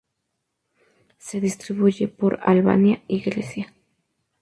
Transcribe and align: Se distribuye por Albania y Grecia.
Se 1.19 1.39
distribuye 1.39 2.07
por 2.07 2.39
Albania 2.41 3.03
y 3.07 3.19
Grecia. 3.19 3.71